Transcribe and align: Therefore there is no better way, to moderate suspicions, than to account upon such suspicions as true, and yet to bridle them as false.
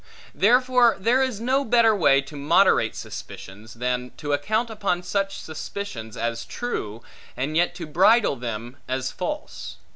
Therefore 0.33 0.97
there 0.99 1.21
is 1.21 1.39
no 1.39 1.63
better 1.63 1.95
way, 1.95 2.21
to 2.21 2.35
moderate 2.35 2.95
suspicions, 2.95 3.75
than 3.75 4.13
to 4.17 4.33
account 4.33 4.71
upon 4.71 5.03
such 5.03 5.37
suspicions 5.39 6.17
as 6.17 6.43
true, 6.43 7.03
and 7.37 7.55
yet 7.55 7.75
to 7.75 7.85
bridle 7.85 8.35
them 8.37 8.77
as 8.87 9.11
false. 9.11 9.77